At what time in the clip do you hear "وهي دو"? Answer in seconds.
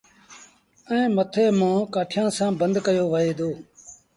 3.13-3.49